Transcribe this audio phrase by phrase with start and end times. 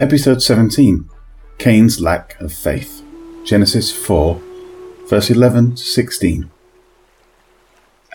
[0.00, 1.10] Episode 17
[1.58, 3.02] Cain's Lack of Faith.
[3.44, 4.40] Genesis 4,
[5.06, 6.50] verse 11 to 16.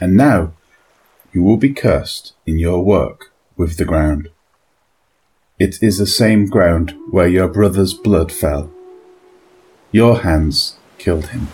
[0.02, 0.53] And now
[1.31, 4.29] you will be cursed in your work with the ground.
[5.59, 8.71] It is the same ground where your brother's blood fell.
[9.91, 11.49] Your hands killed him.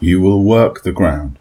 [0.00, 1.38] You will work the ground,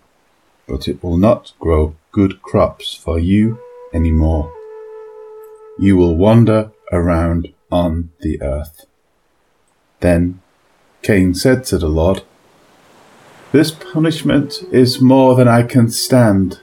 [0.70, 3.60] but it will not grow good crops for you
[3.94, 4.54] any more.
[5.78, 8.86] You will wander around on the earth.
[10.02, 10.42] Then
[11.02, 12.24] Cain said to the Lord,
[13.52, 16.60] This punishment is more than I can stand.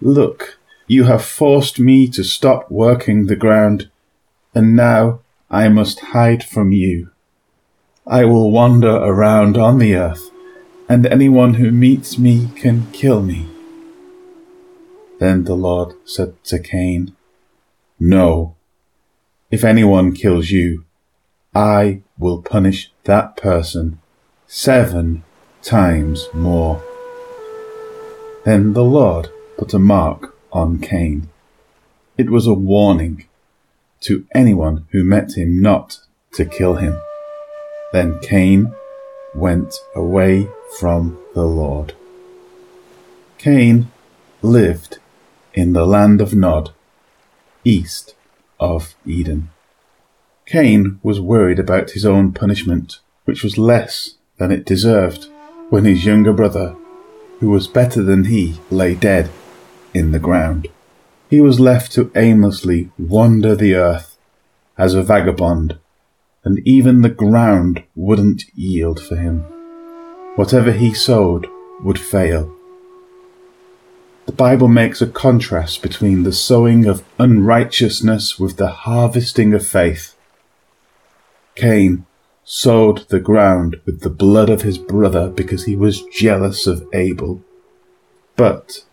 [0.00, 3.90] Look, you have forced me to stop working the ground,
[4.54, 7.10] and now I must hide from you.
[8.06, 10.30] I will wander around on the earth,
[10.88, 13.46] and anyone who meets me can kill me.
[15.18, 17.14] Then the Lord said to Cain,
[18.00, 18.56] No,
[19.50, 20.84] if anyone kills you,
[21.54, 24.00] I will punish that person
[24.46, 25.24] seven
[25.62, 26.82] times more.
[28.44, 31.28] Then the Lord put a mark on Cain.
[32.16, 33.26] It was a warning
[34.00, 36.00] to anyone who met him not
[36.32, 37.00] to kill him.
[37.92, 38.72] Then Cain
[39.34, 41.94] went away from the Lord.
[43.38, 43.90] Cain
[44.42, 44.98] lived
[45.54, 46.70] in the land of Nod,
[47.64, 48.14] east
[48.60, 49.50] of Eden.
[50.46, 55.28] Cain was worried about his own punishment, which was less than it deserved,
[55.70, 56.74] when his younger brother,
[57.40, 59.30] who was better than he, lay dead
[59.92, 60.68] in the ground.
[61.28, 64.16] He was left to aimlessly wander the earth
[64.78, 65.78] as a vagabond,
[66.44, 69.40] and even the ground wouldn't yield for him.
[70.36, 71.46] Whatever he sowed
[71.82, 72.57] would fail.
[74.28, 80.14] The Bible makes a contrast between the sowing of unrighteousness with the harvesting of faith.
[81.54, 82.04] Cain
[82.44, 87.42] sowed the ground with the blood of his brother because he was jealous of Abel.
[88.36, 88.84] But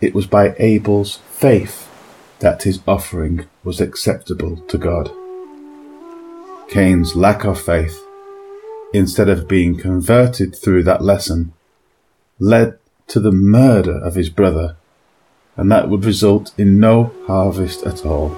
[0.00, 1.90] it was by Abel's faith
[2.38, 5.10] that his offering was acceptable to God.
[6.68, 8.00] Cain's lack of faith,
[8.94, 11.52] instead of being converted through that lesson,
[12.38, 12.78] led
[13.12, 14.74] to the murder of his brother,
[15.54, 18.34] and that would result in no harvest at all,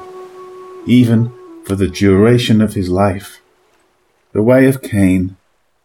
[0.84, 1.32] even
[1.64, 3.40] for the duration of his life.
[4.32, 5.36] The way of Cain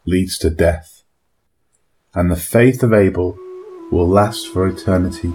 [0.07, 1.03] leads to death,
[2.15, 3.37] and the faith of Abel
[3.91, 5.33] will last for eternity.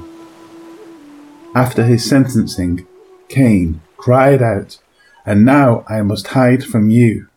[1.55, 2.89] After his sentencing,
[3.29, 4.81] Cain cried out,
[5.25, 7.29] And now I must hide from you.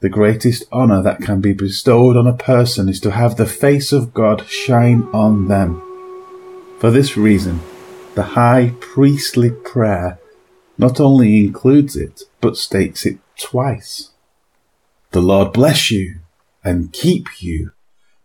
[0.00, 3.92] The greatest honour that can be bestowed on a person is to have the face
[3.92, 5.82] of God shine on them.
[6.78, 7.60] For this reason,
[8.14, 10.18] the high priestly prayer
[10.78, 14.10] not only includes it, but states it twice.
[15.10, 16.20] The Lord bless you
[16.64, 17.72] and keep you.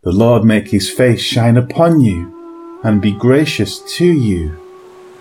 [0.04, 4.58] The Lord make his face shine upon you and be gracious to you.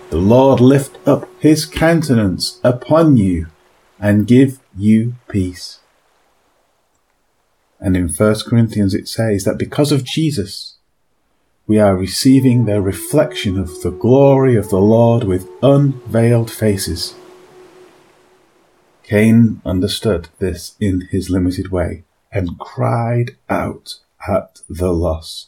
[0.09, 3.47] The Lord lift up his countenance upon you
[3.99, 5.79] and give you peace.
[7.79, 10.77] And in 1 Corinthians it says that because of Jesus,
[11.67, 17.15] we are receiving the reflection of the glory of the Lord with unveiled faces.
[19.03, 25.47] Cain understood this in his limited way and cried out at the loss.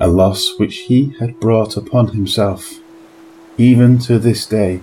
[0.00, 2.74] A loss which he had brought upon himself.
[3.58, 4.80] Even to this day,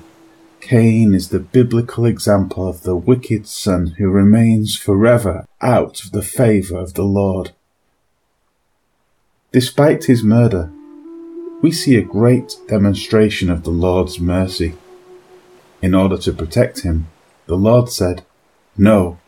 [0.61, 6.21] Cain is the biblical example of the wicked son who remains forever out of the
[6.21, 7.51] favour of the Lord.
[9.51, 10.71] Despite his murder,
[11.61, 14.75] we see a great demonstration of the Lord's mercy.
[15.81, 17.07] In order to protect him,
[17.45, 18.25] the Lord said,
[18.77, 19.19] No,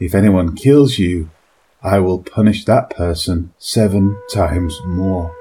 [0.00, 1.30] if anyone kills you,
[1.82, 5.34] I will punish that person seven times more.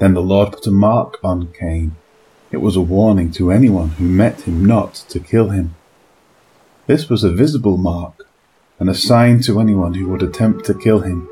[0.00, 1.96] Then the Lord put a mark on Cain
[2.52, 5.74] it was a warning to anyone who met him not to kill him.
[6.86, 8.28] This was a visible mark,
[8.78, 11.28] and a sign to anyone who would attempt to kill him.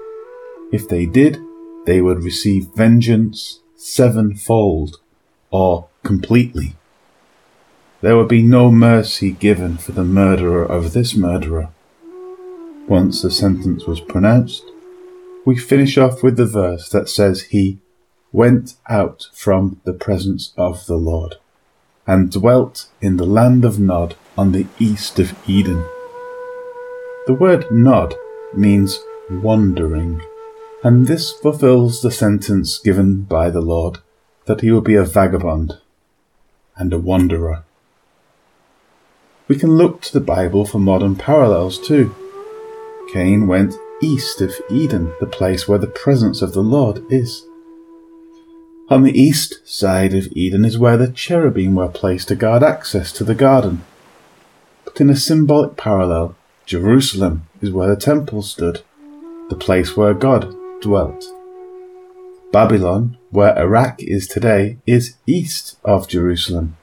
[0.73, 1.39] If they did,
[1.85, 4.99] they would receive vengeance sevenfold,
[5.51, 6.77] or completely.
[8.03, 11.69] There would be no mercy given for the murderer of this murderer.
[12.89, 14.65] Once the sentence was pronounced,
[15.45, 17.79] we finish off with the verse that says he
[18.32, 21.37] went out from the presence of the Lord,
[22.06, 25.85] and dwelt in the land of Nod on the east of Eden.
[27.27, 28.15] The word Nod
[28.55, 29.00] means
[29.31, 30.23] wandering,
[30.82, 33.99] and this fulfills the sentence given by the Lord
[34.47, 35.79] that he would be a vagabond
[36.76, 37.65] and a wanderer.
[39.47, 42.15] We can look to the Bible for modern parallels too.
[43.12, 47.44] Cain went east of Eden, the place where the presence of the Lord is.
[48.91, 53.13] On the east side of Eden is where the cherubim were placed to guard access
[53.13, 53.85] to the garden.
[54.85, 56.35] But in a symbolic parallel,
[56.67, 58.83] Jerusalem is where the temple stood,
[59.49, 61.25] the place where God dwelt.
[62.51, 66.77] Babylon, where Iraq is today, is east of Jerusalem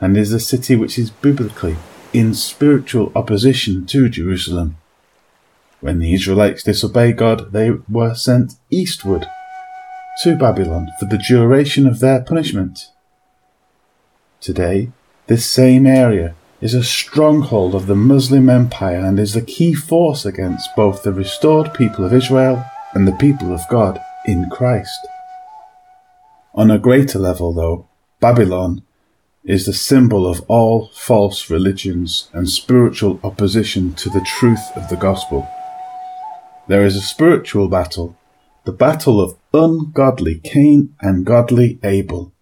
[0.00, 1.76] and is a city which is biblically
[2.14, 4.78] in spiritual opposition to Jerusalem.
[5.82, 9.26] When the Israelites disobeyed God, they were sent eastward
[10.22, 12.90] to Babylon for the duration of their punishment.
[14.40, 14.90] Today,
[15.26, 20.24] this same area is a stronghold of the Muslim Empire and is the key force
[20.24, 22.64] against both the restored people of Israel
[22.94, 25.06] and the people of God in Christ.
[26.54, 27.88] On a greater level, though,
[28.20, 28.82] Babylon
[29.44, 34.96] is the symbol of all false religions and spiritual opposition to the truth of the
[34.96, 35.46] gospel.
[36.68, 38.16] There is a spiritual battle,
[38.64, 42.32] the battle of ungodly Cain and godly Abel,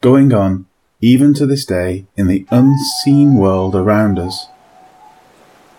[0.00, 0.66] going on
[1.00, 4.46] even to this day in the unseen world around us.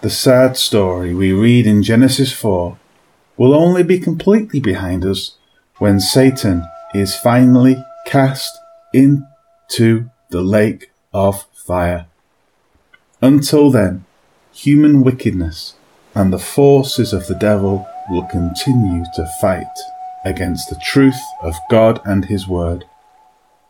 [0.01, 2.77] The sad story we read in Genesis 4
[3.37, 5.37] will only be completely behind us
[5.77, 6.63] when Satan
[6.93, 8.57] is finally cast
[8.93, 12.07] into the lake of fire.
[13.21, 14.05] Until then,
[14.51, 15.75] human wickedness
[16.13, 19.65] and the forces of the devil will continue to fight
[20.25, 22.85] against the truth of God and His Word,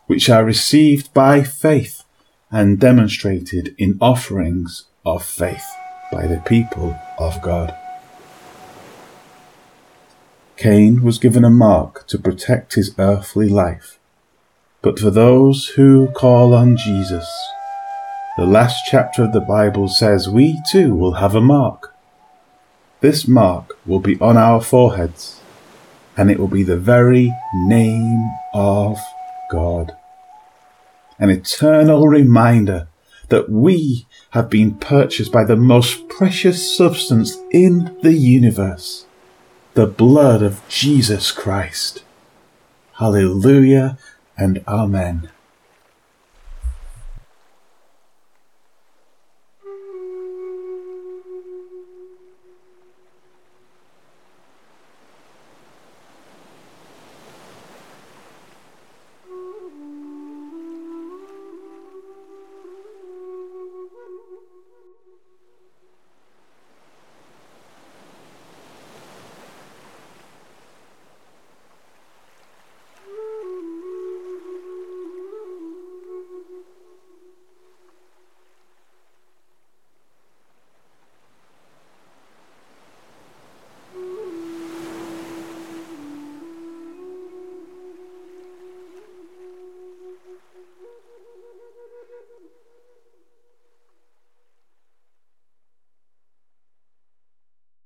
[0.06, 2.04] which are received by faith
[2.50, 5.66] and demonstrated in offerings of faith
[6.10, 7.74] by the people of God.
[10.56, 13.98] Cain was given a mark to protect his earthly life,
[14.82, 17.28] but for those who call on Jesus,
[18.36, 21.94] the last chapter of the Bible says we too will have a mark
[23.00, 25.40] this mark will be on our foreheads,
[26.16, 28.98] and it will be the very name of
[29.50, 29.96] God.
[31.18, 32.88] An eternal reminder
[33.28, 39.06] that we have been purchased by the most precious substance in the universe,
[39.74, 42.02] the blood of Jesus Christ.
[42.94, 43.98] Hallelujah
[44.36, 45.30] and Amen.